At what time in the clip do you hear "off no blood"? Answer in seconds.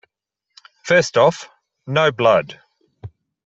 1.15-2.59